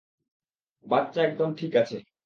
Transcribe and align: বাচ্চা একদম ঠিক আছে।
বাচ্চা 0.85 1.19
একদম 1.23 1.49
ঠিক 1.53 1.73
আছে। 1.75 1.97